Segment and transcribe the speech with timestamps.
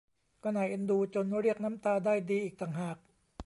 [0.43, 2.97] ก็น่าเอ็นดูจนเรียกน้ำตาได้ดีอีกต่างหาก